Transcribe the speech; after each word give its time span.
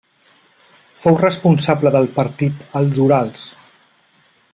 Fou 1.03 1.19
responsable 1.19 1.91
del 1.97 2.09
partit 2.15 2.65
als 2.81 3.03
Urals. 3.05 3.45